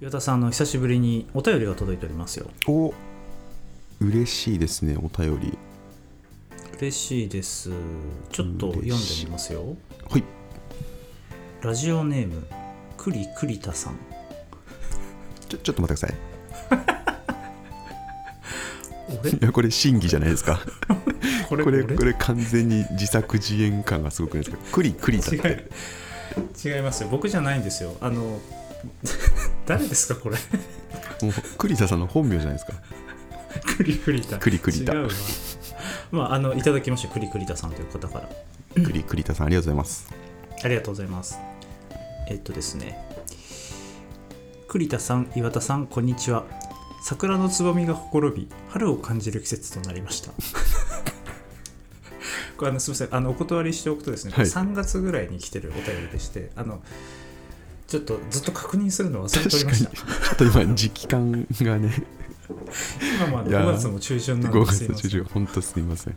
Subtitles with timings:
[0.00, 2.46] 岩田さんあの久しぶりにお便りが届いておりますよ。
[2.68, 2.94] お
[4.00, 5.58] 嬉しいですねお便り。
[6.78, 7.70] 嬉しいです。
[8.30, 9.76] ちょっと読んでみますよ。
[10.08, 10.24] はい。
[11.62, 12.46] ラジオネーム
[12.96, 13.96] 栗栗田さん。
[15.48, 16.16] ちょちょっと待ってください。
[19.20, 20.60] 俺いやこれ審議じゃないですか。
[21.48, 24.62] これこれ俺これ完全に自作自演感がすごくないですか？
[24.70, 25.68] クリクリだっ違て
[26.68, 27.08] い違いますよ。
[27.10, 27.96] 僕じゃないんですよ。
[28.00, 28.38] あの
[29.68, 30.36] 誰ですかこれ？
[31.22, 32.72] もう栗田さんの本名じゃないですか。
[33.76, 35.08] 栗栗田栗栗田違うわ。
[36.10, 37.12] まああのいただきました。
[37.12, 38.28] 栗栗田さんという方から。
[38.82, 40.10] 栗栗田さんありがとうございます。
[40.64, 41.38] ありがとうございます。
[42.28, 42.98] えっとですね。
[44.68, 46.44] 栗田さん、岩田さん、こんにちは。
[47.02, 50.32] 桜のつぼみがほころび、春を感じる季節となりました。
[52.56, 53.14] これあのすみません。
[53.14, 54.44] あのお断りしておくとですね、はい。
[54.46, 56.82] 3月ぐらいに来てるお便りでしてあの
[57.88, 59.90] ちょっとずっと確認するの忘れておりました。
[59.90, 61.90] ちょっと今時期感がね。
[63.18, 63.60] 今もあのいや。
[63.62, 64.96] 5月も中旬なん5ですいません。
[64.96, 66.16] 月中旬本当すみません。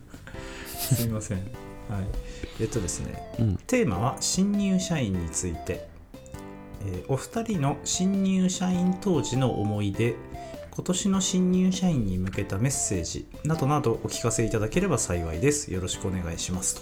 [0.76, 1.38] すいません。
[1.38, 1.48] はい。
[2.60, 3.56] えっとですねうん。
[3.68, 5.88] テーマは新入社員について、
[6.86, 10.16] えーお二人の新入社員当時の思い出
[10.72, 15.72] 今年の新入社員に向けたメッセージなどなどお聞かせいただければ幸いです。
[15.74, 16.82] よろしくお願いします。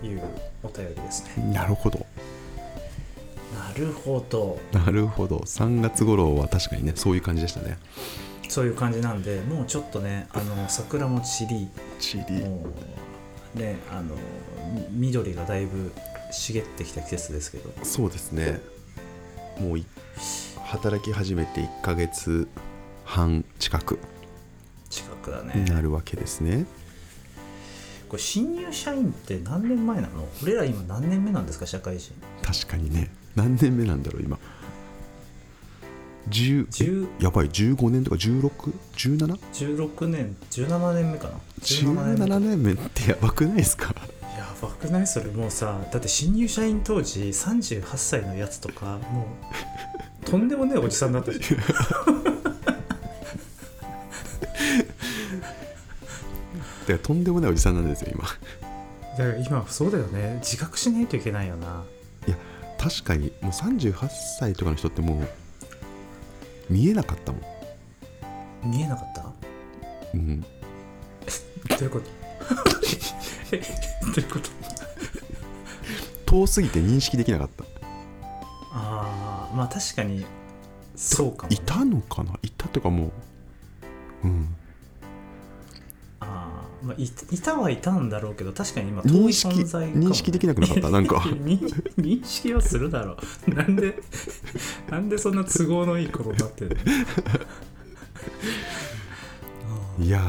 [0.00, 0.22] という
[0.64, 1.52] お便りですね。
[1.52, 1.98] なるほど。
[1.98, 2.04] な
[3.76, 4.60] るほど。
[4.72, 5.38] なるほど。
[5.38, 7.78] 3月頃は確かにねそういう感じでしたね。
[8.48, 12.66] そういう感じなんでもうちょっとねあの桜も散りチリも
[13.56, 14.14] うねあの
[14.90, 15.92] み緑がだいぶ
[16.30, 17.72] 茂ってきた季節ですけど。
[17.82, 18.60] そうですね。
[19.58, 19.86] もうい
[20.64, 22.48] 働き始めて1ヶ月
[23.04, 23.98] 半近く
[24.90, 25.64] 近くだね。
[25.68, 26.66] なるわけですね。
[28.08, 30.28] これ新入社員って何年前なの？
[30.42, 32.12] 俺ら今何年目なんですか社会人。
[32.42, 34.38] 確かにね何年目なんだろう今。
[36.30, 41.34] 10 10やばい15年とか 16?17?17 16年17年目かな。
[41.60, 42.72] 17年目。
[42.74, 43.94] 年目ってやばくないですか？
[44.36, 45.06] やばくない？
[45.06, 49.26] それもうさだって新入社員当時38歳のやつとかも
[50.22, 51.60] うとんでもねえおじさんだったじゃん。
[56.86, 58.24] だからとんでもないおじさんなんですよ今。
[58.24, 58.28] だ
[59.32, 60.38] から今そうだよね。
[60.40, 61.82] 自覚しないといけないよな
[62.84, 63.94] 確かにもう38
[64.38, 65.28] 歳とかの人ってもう
[66.68, 68.70] 見えなかったもん。
[68.70, 69.32] 見えなかった？
[70.12, 70.40] うん。
[70.44, 70.46] ど
[71.80, 72.10] ういうこと？
[73.52, 73.64] えど
[74.08, 74.50] ういうこと？
[76.26, 77.64] 遠すぎて認識できなかった。
[78.72, 80.26] ああまあ確かに
[80.96, 82.38] そうかも、ね、いたのかな？
[82.42, 83.12] いたとかもう
[84.24, 84.54] うん
[86.84, 87.08] まあ、いい
[87.40, 91.16] たはいたんだろうけど確かに今遠い認識存在認識できなくなかったなんか。
[91.16, 91.58] 認
[91.96, 93.16] 認識はするだろ
[93.48, 93.50] う。
[93.54, 93.98] なんで
[94.90, 96.76] なんでそんな都合のいいことになってる
[99.98, 100.04] の？
[100.04, 100.20] いや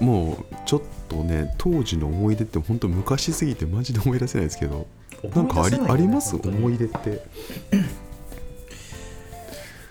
[0.00, 4.86] ーもうちょっとね当時の思い出って本当昔すぎてマジで思い出せないですけど
[5.34, 6.34] なんかあり,、あります？
[6.36, 7.22] 思い出って。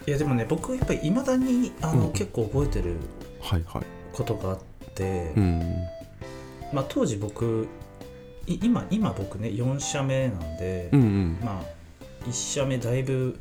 [0.05, 2.11] いやでもね僕やっぱりいまだにあの、うん。
[2.11, 2.95] 結構覚えてる
[4.11, 4.63] ことがあって、
[5.01, 5.87] うん。
[6.71, 7.67] まあ、当時僕
[8.45, 11.37] い今今僕ね4社目なんで、うんうん。
[11.43, 13.37] まあ1社目だいぶ、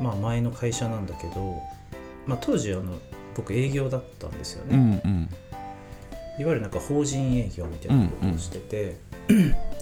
[0.00, 1.60] まあ、前の会社なんだけど、
[2.26, 2.98] まあ、当時あの
[3.36, 5.28] 僕営業だったんですよね、うんうん。
[6.38, 8.96] いわゆるなんか法人営業みたいなことをしてて、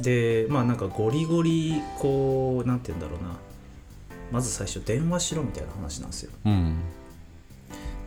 [0.00, 3.37] でまあなんかゴリゴリこうなんて言うんだろうな。
[4.32, 6.32] まず最初電話しろみたいな話なんですよ。
[6.47, 6.77] うん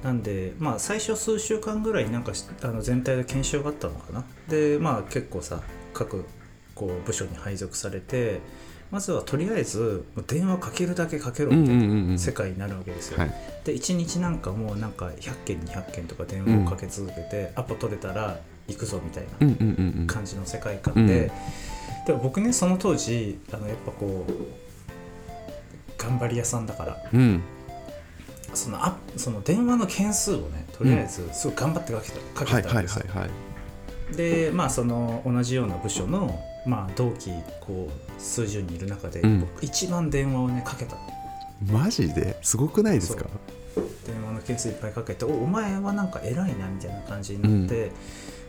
[0.05, 4.23] なんでまあ最初数週間ぐらいなんかしあの全体で研修があったのかな。
[4.47, 5.63] でまあ結構さ
[5.95, 6.25] 各
[6.75, 8.39] こう部署に配属されて
[8.91, 12.19] まずはとりあえず電話かけるだけかけろうんみたいなうんうんうん。
[12.19, 13.31] 世界になるわけですよ、はい。
[13.63, 18.37] で1日なんかもうなんか100件200件とか電話をかけ続けて、アポ取れたら
[18.67, 20.07] 行くぞみたいなうんうんうんうん。
[20.07, 21.31] 感じの世界観で、
[22.01, 22.05] うん。
[22.05, 24.33] でも僕ねその当時あのやっぱこう
[25.97, 27.41] 頑張り屋さんだからうん
[28.53, 32.99] そのあその電話の件数をねとりあえずすごい頑張ってかけた,、かはいはいけたんです
[34.17, 39.39] でまあその同じような部署の、まあ、同期こう数十人いる中で、うん。
[39.41, 40.95] 僕一番電話をねかけた。
[41.71, 42.37] マジで？
[42.43, 43.25] すごくないですか？
[44.05, 47.91] 電話の件数いっぱいかけておお前はなんか偉いなみたいな感じになって、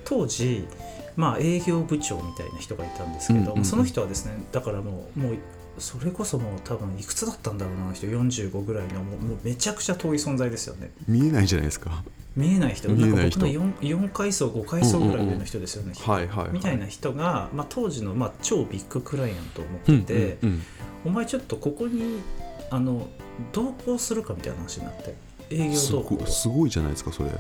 [0.05, 0.69] 当時
[1.17, 3.65] まあ営業部長みたいな人がいたんですけど、うんうんうん。
[3.65, 5.39] その人はですねだからもうもう
[5.79, 8.07] それこそもう多分いくつだったんだろうなあの人。
[8.07, 10.91] 45ぐらいのもうもうめちゃくちゃ遠い存在ですよね。
[11.07, 12.03] 見えないじゃないですか。
[12.35, 12.89] 見えない人。
[12.89, 13.39] 見えない人。
[13.41, 16.51] んか僕の 4, 4階層5階層ぐらい上の人ですよね、はいはいはい。
[16.53, 20.63] みたいな人が、まあ、当時の、まあ、超ビッグクライアントを持ってて、うんうん
[21.05, 22.21] お前ちょっとここに
[22.69, 23.07] あの
[23.53, 25.15] 同行するかみたいな話になって
[25.51, 27.31] 営業す同行ごすごいじゃないですかそれ。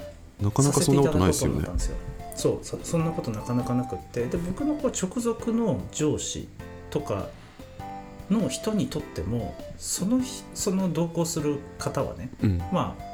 [0.40, 1.68] なかなかそんなことないですよね。
[2.36, 4.26] そうそそんなことなかなかなくって。
[4.26, 6.48] で僕のこう直属の上司
[6.90, 7.28] とか
[8.30, 12.58] の人にとってもその日その同行する方はねうん。
[12.72, 13.06] まあ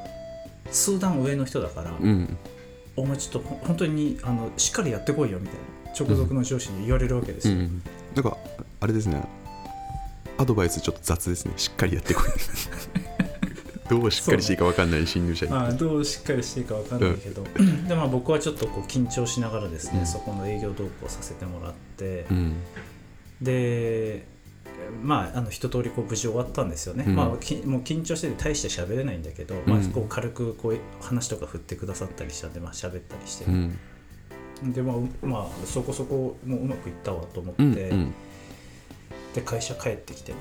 [0.70, 2.36] 数段上の人だから、うん。
[2.96, 5.60] お前ちょっとほ本当にあのしっかりやってこいよみたいな
[5.98, 7.82] 直属の上司に言われるわけですよ、うん。
[8.14, 8.36] なんか
[8.80, 9.22] あれですね。
[10.38, 11.52] アドバイスちょっと雑ですね。
[11.56, 12.24] しっかりやってこい。
[13.88, 17.44] どうしっかりしていいか分かんない新入社員まあ、どうしっかりしていいかわかんないけど、
[17.86, 20.06] でまあ僕はちょっとこう緊張しながらですね、うん。
[20.06, 22.54] そこの営業同行させてもらって、うん。
[23.42, 24.26] で
[25.02, 27.16] まああの一通りこう無事終わったんですよね、うん。
[27.16, 33.78] まあきもう緊張してて大して喋れないんだけど、まあうん、こう軽くこう話とか振ってくださったりしたんでまあ喋ったりして、うん。
[34.72, 38.14] でまあ、うまあそこそこもううまくいったわと思って、うんうん。
[39.34, 40.38] で会社帰ってきてね。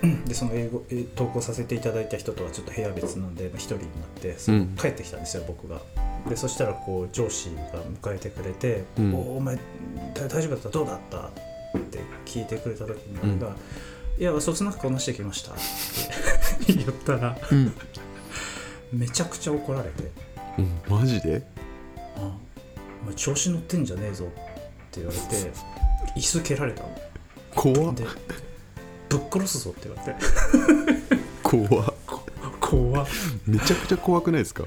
[0.26, 4.76] でその英語え投稿させていただいた人とはちょっと部屋別なんでまあ一人になってそうん。
[4.76, 5.80] 帰ってきたんですよ、僕が。
[6.28, 9.14] でそしたらこう上司が迎えてくれて「うん。
[9.14, 9.60] おお前だ
[10.28, 10.68] 大丈夫だった？
[10.68, 11.30] どうだった?」っ
[11.90, 13.54] て聞いてくれた時に俺が
[14.18, 15.54] 「いやそつなくこなしてきました」っ
[16.66, 17.72] て 言ったらうん。
[18.92, 20.10] めちゃくちゃ怒られて。
[20.58, 20.80] うん。
[20.88, 21.42] マジで
[22.16, 22.36] 「あ
[23.02, 24.28] お前調子乗ってんじゃねえぞ」っ
[24.90, 25.24] て言われて
[26.16, 26.98] 椅子蹴られたの。
[27.54, 27.94] 怖っ。
[27.94, 28.04] で
[29.08, 31.18] ぶっ殺すぞって言われて。
[31.42, 31.94] 怖っ。
[32.60, 33.06] 怖っ。
[33.46, 34.64] めちゃくちゃ怖くないですか？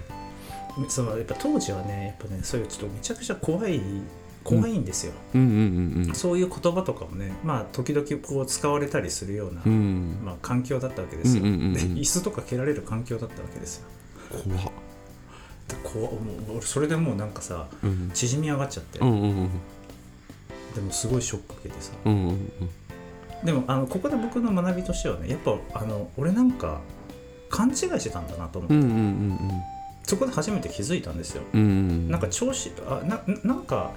[0.88, 3.82] そのやっぱ当時はねやっぱねそういうちょっとめちゃくちゃ怖い
[4.44, 5.14] 怖いんですよ、
[6.14, 9.72] そういう言葉とかもねまあ時々こう使われたりするような、うん。
[9.72, 13.88] うんまあ、環境だったわけですよ、で椅子とか蹴られる環境だったわけですよ。
[14.30, 14.60] 怖っ。
[15.68, 16.18] で怖も
[16.50, 18.12] う俺それでもうなんかさうん。
[18.14, 19.32] 縮み上がっちゃって、でも
[20.92, 21.92] すごいショック受けてさ。
[23.44, 26.82] でもあのここで僕の学びとしてはねやっぱあの俺なんか
[27.50, 28.76] 勘違いしてたんだなと思って、
[30.04, 31.44] そこで初めて気づいたんですよ。
[31.54, 33.92] うんうんなんか調子あななんか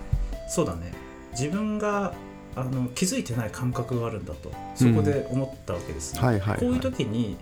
[0.49, 0.93] そうだね。
[1.32, 2.14] 自分が
[2.56, 6.61] あの気づいてない感覚があるんだとそこで思ったわけです、はいはいはい。
[6.61, 7.37] こういう時に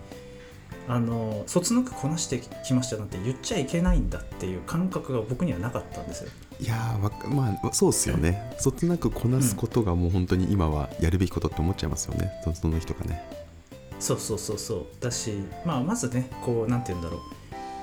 [0.87, 6.29] あのそつなくこなしてきましたなんて言っちゃいけないんだっていう感覚が僕にはなかったんですよ。
[6.59, 6.97] いや
[7.29, 8.55] まあそうっすよね。
[8.57, 12.31] そつなくこなすことがもう本当に今はやるべきことって思っちゃいますよね。
[12.43, 13.23] そその人がね。
[13.99, 14.85] そうそうそうそう。
[14.99, 17.19] だし、まあ、まずねこうなんて言うんだろう。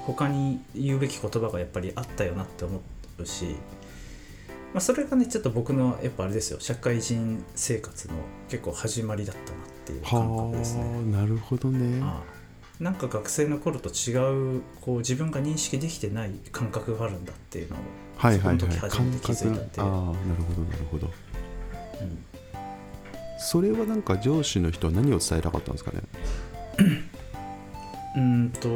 [0.05, 2.81] 他に言うべき言葉がやっぱりあったよなって思
[3.19, 3.57] うし、
[4.73, 6.61] まあ、それがねちょっと僕のやっぱあれですよ。
[6.61, 8.15] 社会人生活の
[8.49, 10.85] 結構始まりだったなっていう感覚ですね。
[10.85, 12.01] はあなるほどね。
[12.03, 12.41] ああ。
[12.83, 14.15] なんか学生の頃と違
[14.59, 17.79] うこう自分が認識できてない感覚があるんだっていうのを、
[18.17, 18.61] はいはいはい。
[18.61, 21.07] その時初めて気づいたっていうああなるほどなるほど。
[21.07, 22.25] うん。
[23.39, 26.01] それはなんか上司の人は何を伝えたかったんですかね？
[28.17, 28.69] うーんと。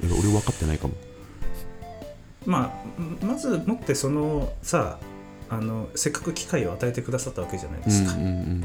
[0.00, 0.94] 俺分かってないかも
[2.46, 2.72] ま
[3.20, 4.98] あまずもってそのさ
[5.50, 8.14] あのせっかく機会を与えてくださったわけじゃないですか、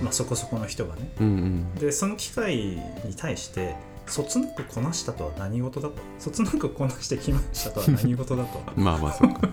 [0.02, 1.10] まあ、そこそこの人がね。
[1.20, 1.76] うんうん。
[1.76, 3.76] でその機会に対して
[4.06, 5.96] そつなくこなしたとは何事だと。
[6.20, 8.60] そつなくこなしてきましたとは何事だと。
[8.76, 9.50] まあまあそうか。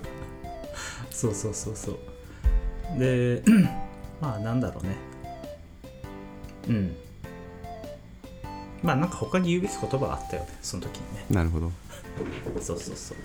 [1.10, 2.98] そうそうそうそう。
[2.98, 3.42] で
[4.20, 4.96] まあなんだろうね。
[6.68, 6.96] うん。
[8.82, 11.26] まあなんか他に言うべき言葉があったよねその時にね。
[11.30, 11.70] なるほど。
[12.60, 13.16] そうそうそう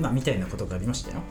[0.00, 1.22] まあみたいなことがありましたよ。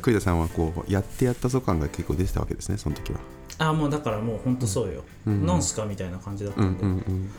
[0.00, 3.20] 栗田さんはこうやってやったぞ感が結構出てたわけですねその時は。
[3.58, 5.46] ああもうだからもうほんとそうよ、うん。
[5.46, 7.30] なんすかみたいな感じだったうんんで、うんうん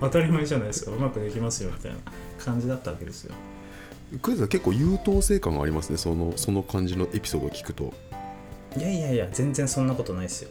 [0.00, 0.92] 当たり前じゃないですか。
[0.92, 1.98] うまくできますよみたいな
[2.38, 3.34] 感じだったわけですよ。
[4.22, 7.92] 栗田さん結構優等生感がありますねそのその感じのエピソードを聞くと。
[8.76, 10.50] いやいやいや全然そんなことないですよ。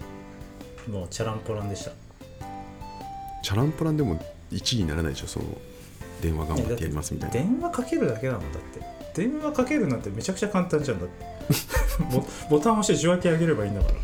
[0.91, 1.91] もうチャランポランでした。
[3.43, 4.19] チャランポランでも
[4.51, 5.45] 1位にならないでしょその
[6.21, 7.33] 電話頑張ってやりますみたいな。
[7.35, 10.99] 電話かけるだけなのだって電話かけるなんてめちゃくちゃ簡単じゃん。
[11.01, 11.25] だって。
[12.11, 12.25] ボ
[12.57, 13.95] ボタン押して受話器上げればいいんだから。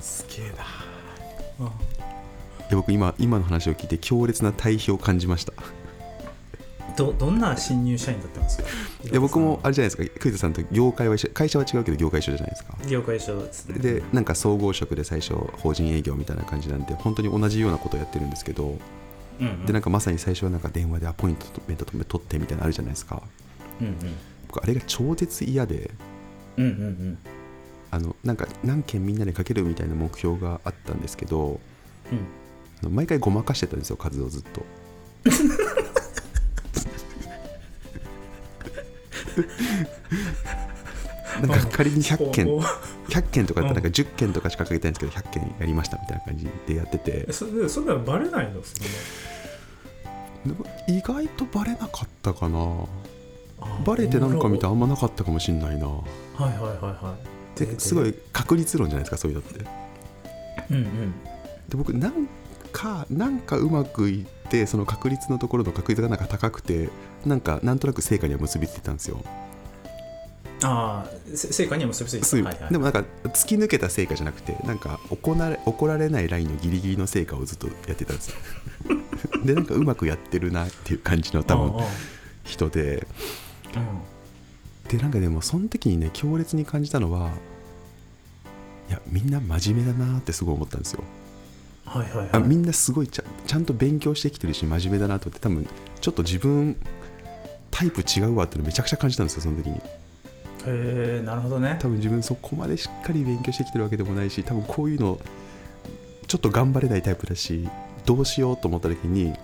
[0.00, 0.54] すげえな。
[1.66, 1.72] あ
[2.68, 5.52] いや僕今今の話を聞いて強烈な対比を感じました。
[6.96, 8.64] どどんな新入社員だったんですか？
[9.04, 10.18] いや僕もあれじゃないですか。
[10.20, 12.74] 栗田さんと業界は一緒会社は違うけど業界一緒じゃないですか。
[12.88, 13.78] 業界一緒ですね。
[13.78, 18.64] でなんか総合職で最初法人営業みたいな感じなんで本当に同じようなことをやってるんですけど。
[18.64, 19.66] うんうん。
[19.66, 23.22] でなんかまさに最初はなんか電話でアポイントメント取ってみたいなのあるじゃないですか
[23.80, 23.96] うん
[24.48, 25.90] 僕あれが超絶嫌で
[26.56, 26.82] うんうんうん。
[26.82, 27.18] うん
[27.88, 31.60] あのなんか何件みんなでかけるみたいな目標があったんですけど
[32.82, 32.94] うん。
[32.94, 34.66] 毎回ごまかしてたんですよ数をずっと。
[41.40, 47.26] なんか仮に100件こう100 100件とかだったらなんか10件とかしかかけてないんですけど100件やりましたみたいな感じでやってて。
[47.28, 48.62] えそれそんなのバレないの
[50.88, 52.58] 意外とバレなかったかな
[53.84, 55.86] バレてなんか見たおらあんまなかったかもしんないな。
[55.86, 56.02] は
[56.40, 57.14] いはいはいは
[57.56, 57.58] い。
[57.58, 59.64] ですごい確率論じゃないですかそういうのって。
[60.70, 61.12] うんうん。
[61.68, 62.28] で僕なん
[62.72, 66.90] かなんかうまくいってその確率のところの確率がなんか高くて
[67.24, 69.20] なんかなんとなく成果には結びついたんですよ、
[70.62, 72.48] ああせ成果には結びついた。
[72.48, 78.36] はいはいでもなんか突き抜けた成果じゃなくてなんか怒られ怒られないラインのギリギリの成果をずっとやってたんですよ。
[79.44, 81.72] でなんかうまくやってるなっていう感じの多分
[82.44, 83.06] 人でうん
[84.88, 87.30] でなんかでもその時にね強烈に感じたのは
[88.88, 91.02] いやみんな真面目だなってすごい思ったんですよ。
[91.84, 92.28] はいはいはい。
[92.32, 95.66] あみんなすごいちゃちゃんと勉強してきてるし真面目だなと思って多分
[96.00, 96.76] ちょっと自分
[97.70, 99.76] タイプ違うわってのめちゃくちゃ感じたんですよその時に。
[99.76, 99.80] へ
[100.66, 101.78] えなるほどね。
[101.80, 105.20] 多分自分そこまでしっかり勉強してきてるわけでもないし多分こういうの
[106.26, 107.68] ちょっと頑張れないタイプだし
[108.04, 109.34] どうしようと思った時に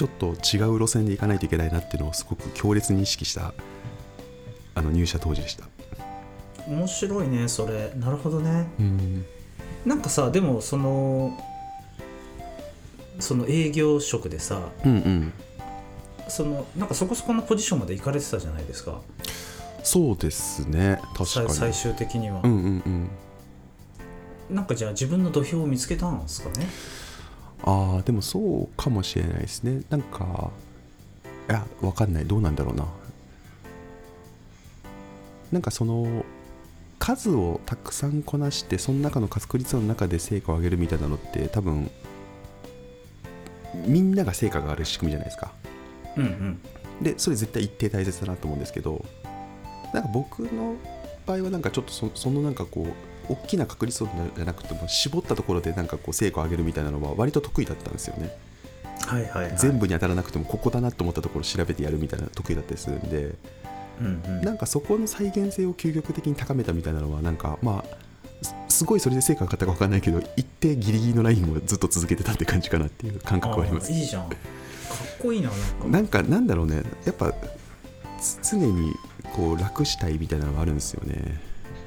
[0.00, 3.52] ちょっと違う路線で行かないといけないなっていうのをすごく強烈に意識した
[4.74, 5.64] あの入社当時でした。
[6.66, 7.92] 面白いねそれ。
[7.96, 8.66] なるほどね。
[8.80, 9.26] うん。
[9.84, 11.38] なんかさでもその
[13.18, 15.32] その営業職でさうんうん。
[16.28, 19.02] そのなんかそこそこのポジションまで行かれてたじゃないですか。
[19.82, 20.98] そうですね。
[21.14, 22.82] 確か最終的には、うんうん
[24.48, 24.56] うん。
[24.56, 26.66] なんかじゃあ自分の土俵を見つけたんですかね？
[27.64, 29.82] ああでもそうかもしれないですね。
[29.90, 30.50] なんか
[31.48, 32.24] いやわかんない。
[32.24, 32.86] どうなんだろうな。
[35.52, 36.24] なんかその
[36.98, 41.90] 数をたくさんこなしてその中の確率の中で成果を上げるみたいなのって多分
[43.86, 45.52] みんなが成果がある仕組みじゃないですか。
[46.16, 46.60] うんうん。
[47.02, 49.04] でそれ絶対一定大切だなと思うんですけど
[49.94, 50.76] なんか僕の
[51.26, 52.92] 場合はなんかちょっとそそのなんかこう
[53.30, 58.36] 大きな確率じゃなくても絞ったところでなんかこう成果を上げるみたいなのは割と得意だったんですよね。
[59.06, 63.34] はいはい、はい、全部に当たらなくてもここだなと思ったところを調べてやるみたいなの得意だったりするんで
[64.00, 64.42] うんうん。
[64.42, 67.96] なんかそこの再現性を究極的に高めたみたいなのはなんかまあ
[68.68, 73.90] すすごいそれで成果が上がったか分かんないけど一定ギリギリのラインをずっと続けてたって感じかなっていう感覚はあります。
[73.92, 74.28] ーいいじゃん。
[74.28, 74.38] かっ
[75.18, 75.88] こいいななんか。
[75.88, 76.82] なんかなんだろうね。
[77.04, 77.34] やっぱ
[78.20, 78.94] つ常に
[79.34, 81.40] こう楽したいみたいなのがあるんですよね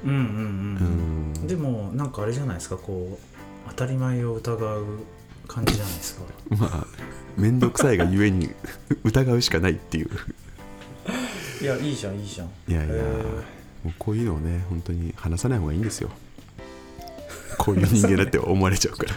[0.04, 4.84] うんうんううん、んでもなんかあれじゃないですかこう当たり前を疑う
[5.48, 6.22] 感じじゃないですか。
[6.50, 6.86] まあ
[7.36, 8.50] 面倒くさいがゆえに
[9.04, 10.10] 疑うしかないっていう。
[11.60, 12.48] いやいいじゃんいいじゃん。
[12.68, 16.10] いやいやへもうこういうのをね本当に話さない方がいいんですよ。
[17.58, 19.10] こういう人間だって思われちゃうから。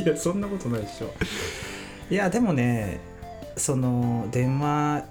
[0.00, 1.12] ーいやそんなことないでしょ。
[2.10, 3.00] いやでもね
[3.56, 5.04] その電話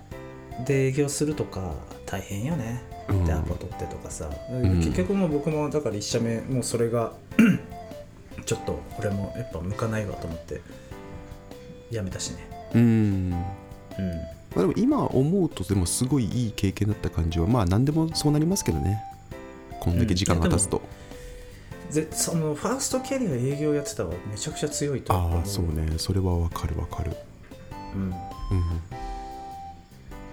[0.65, 1.75] で営業するとか
[2.05, 3.25] 大変よねうん。
[3.25, 7.13] 電話取ってとかさ、ん結局もう僕もだから1社目もうそれが
[8.45, 10.61] ちょっと俺もやっぱ向かないわと思って
[11.91, 12.49] やめたしね。
[12.75, 12.81] うん。
[12.81, 12.85] う
[13.31, 13.31] ん。
[13.31, 13.37] ま
[14.57, 19.03] あ、でも今思うとでもすごいいい経験だった感じはまあ何でもそうなりますけどね。
[19.79, 20.81] こんだけ時間が経つと、
[21.93, 25.93] でそのファーストキャリア営業やってたらめちゃくちゃ強いと思ああそうね。
[25.97, 27.11] それはわかるわかる、
[27.95, 28.01] うん。
[28.01, 28.13] うん、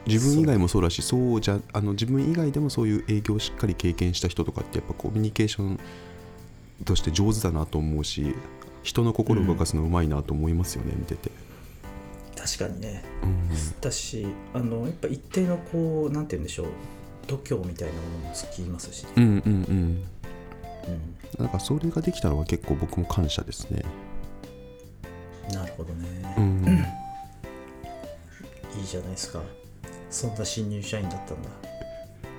[0.06, 5.80] 自分以外もそうだしそうじゃあの自分以外でもそういう営業をしっかり経験した人とかってやっぱコミュニケーション
[6.84, 8.34] として上手だなと思うし
[8.82, 11.30] 人の心を動かすのうまいなと思いますよね、見てて、
[12.37, 13.02] 確かにね。
[13.23, 13.49] うん、
[13.80, 16.66] だしあのやっぱ一定のこうなんて言うんでしょう。
[17.26, 19.40] 度胸みたいなものもつきますしね、うんうんうん。
[19.40, 19.40] う
[20.90, 23.82] ん、なんかそれができたのは結構僕も感謝ですね。
[25.52, 26.64] なるほどね、うん。
[28.78, 29.40] いいじゃないですか
[30.14, 31.49] そんな新入社員だったんだ。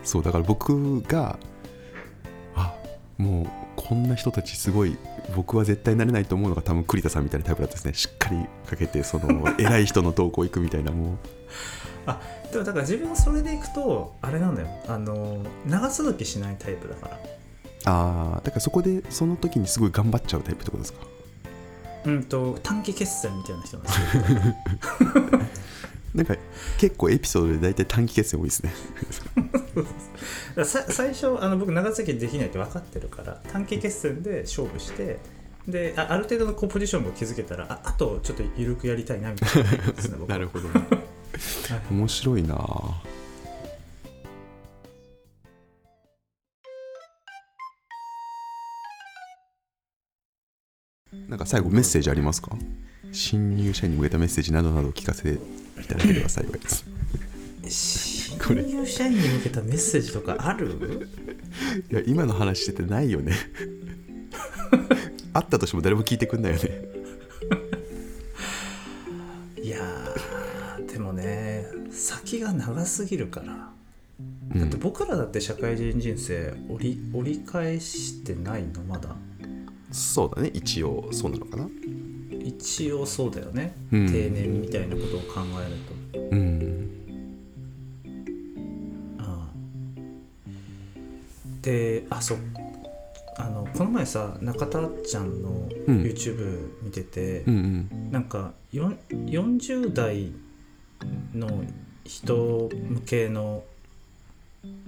[0.03, 1.37] そうだから僕が
[2.55, 2.73] あ
[3.17, 4.97] もうこんな人たちすごい
[5.35, 7.93] 僕は絶対なれないと思うのが多分栗田さんみたいなタイプだったですね。
[7.93, 8.37] しっかり
[8.69, 11.17] かけてその偉い人の投稿行くみたいなもう。
[12.51, 14.67] でもだから自分はそれでいくとあれなんだよ。
[14.87, 17.19] あの長続きしないタイプだから。
[17.87, 20.99] ああだからそこでその時にすごい頑張っちゃうタイプってことですか？
[22.05, 25.39] うんと短期決戦みたいな人なんですよ
[26.15, 26.35] なんか
[26.79, 28.73] 結構エピソードで大体短期決戦多いですね。
[30.87, 35.19] 最初あの僕長続きできないって分かってるから短期決戦で勝負して
[35.67, 39.77] であある程度のこうポジションを築けたらああとちょっと緩くやりたいなみたいなね
[40.27, 40.73] なるほどね。
[40.89, 41.81] はい。
[41.91, 42.55] 面白いな。
[51.27, 52.55] なんか最後メッセージありますか？
[53.11, 55.33] 新入社員に向けたメッセージなどなど聞かせて。
[55.33, 55.37] い
[55.97, 56.85] ただければ幸いです
[57.67, 61.09] 新新入社員に向けたメッセージとかある？
[61.89, 63.33] いや今の話しててないよね。
[65.33, 66.81] あったとしても誰も聞いてくんないよね。
[69.63, 73.71] いやーでもね先が長すぎるから。
[74.53, 74.59] うん。
[74.59, 79.15] だって僕らだって社会人人生折り折り返してないのまだ。
[79.91, 80.51] そうだね。
[80.53, 81.67] 一応そうなのかな
[82.45, 84.11] 一応そうだよね、うん。
[84.11, 85.69] 定年みたいなことを考え
[86.13, 86.35] ると。
[86.35, 86.89] うん。
[89.17, 89.53] ああ。
[91.63, 92.37] であそう。
[93.37, 96.01] あのこの前さ中田ちゃんのうん。
[96.03, 98.11] YouTube 見てて、うんうん。
[98.11, 100.31] なんかよん40代
[101.33, 101.63] の
[102.03, 103.63] 人向けの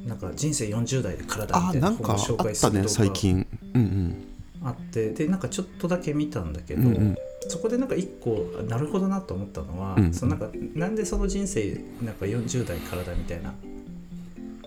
[0.06, 3.48] なんか人生40代からだみあたいななんかあ本を紹ったね介する動画最近。
[3.74, 4.24] うん
[4.64, 7.18] あってでなんかちょっとだけ見たんだけど、うんうんうん
[7.48, 10.14] そこでなんか一個あなるほどなと思ったのは、うん。
[10.14, 13.54] そのなんかなんでその人生なんか40代からだみたいな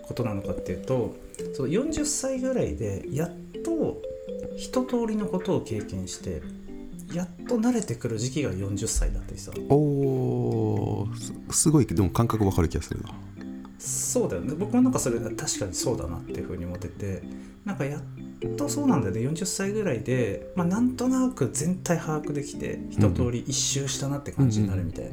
[0.01, 1.15] ことなのかっていうと
[1.53, 3.31] その40歳ぐらいでやっ
[3.63, 4.01] と
[4.57, 6.41] 一通りのことを経験して
[7.13, 11.15] やっと慣れてくる時期が40歳だったりさおー
[11.49, 13.09] すすごいでも感覚わかる気がするな。
[13.79, 14.53] そうだよね。
[14.53, 17.23] 僕もなんかそれ確かにそうだなっていうふうに思ってて
[17.65, 18.01] なんかやっ
[18.57, 19.21] とそうなんだよね。
[19.21, 25.11] 40歳ぐらいで、まあ、なんとなく全体把握できて一通り一周したなって感じになるみたいな、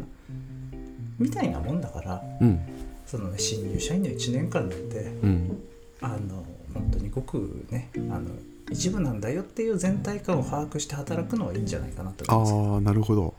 [1.19, 2.61] みたいなもんだからうん。
[3.07, 5.63] その、ね、新入社員の1年間なんてうん。
[6.01, 6.45] あの
[6.75, 8.31] 本当にごくねあの
[8.71, 13.35] 一部なんだよっていう全体感を把握して働くのはいいんじゃないかなと思いますああなるほど。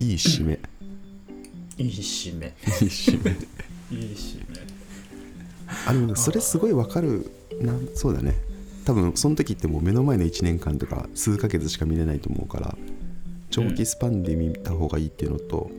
[0.00, 0.58] いい締め。
[1.78, 2.46] いい締め。
[2.46, 2.52] いい
[2.88, 3.30] 締め。
[3.96, 4.56] いい締め。
[5.86, 7.74] あでそれすごいわかるな。
[7.94, 8.34] そうだね
[8.84, 12.76] 多分その時ってもう目の前の1年間とか数ヶ月しか見れないと思うから
[13.50, 15.70] 長期スパンで見た方がいいっていうのと、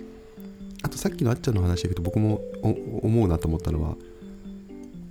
[0.83, 3.95] あとさっきのあっちゃんの話だけど僕もお思うなと思ったのは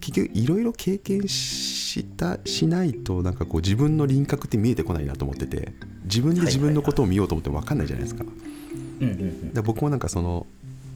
[0.01, 5.73] 結局いろいろ経験したしないとなんかこう自分の輪郭って見えてこないなと思ってて
[6.05, 8.25] 自分で自分のことを見ようと思っても分かんないじゃないですか。
[8.25, 10.47] うんうんうんだから僕もなんかその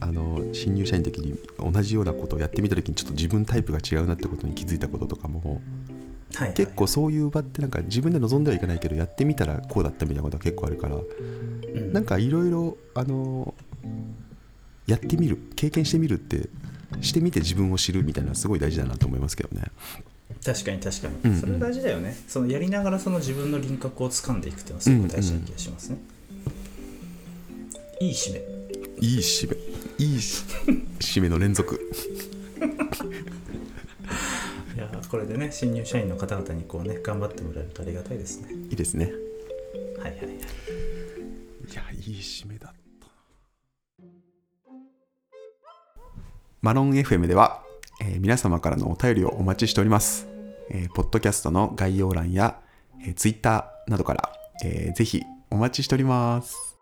[0.01, 5.61] あの新入社員の時に同じようなことをやってみた時にちょっと自分タイプが違うなってことに気づいたこととかも
[6.35, 6.53] はいはい。
[6.55, 10.95] 結構そういう場ってなんか自分で望んではいけないけどやってみたらこうだったみたいなことが結構あるから。
[10.95, 10.99] う
[11.79, 11.93] ん。
[11.93, 13.53] なんかいろいろあの
[14.87, 16.49] やってみる経験してみるって
[17.01, 19.63] してみて自分を知るみたいなすごい大事だなと思いますけどね。
[20.43, 21.39] 確かに確かに、うんうん。
[21.39, 22.15] それ大事だよね。
[22.27, 25.97] そのやりながらその自分の輪郭を掴んでいくっていうのはすごく大事な気がしますね、
[27.99, 28.39] いい締め。
[29.01, 29.75] いい締め。
[29.97, 30.43] いいし
[30.99, 31.79] 締めの連続
[35.09, 38.53] これでね新入社員の方々にこうね頑張ってもらえるとありがたいですね。
[38.69, 39.11] いいですね。
[39.99, 40.27] はいはいはい。
[40.27, 40.31] い
[41.73, 42.75] やいい締めだった。
[46.61, 47.63] マロン FM では、
[48.01, 50.27] えー皆様からのお便りをお待ちしております、
[50.69, 52.59] えーポッドキャストの概要欄や、
[53.01, 54.31] えー、Twitter などから、
[54.63, 56.74] えーぜひお待ちしております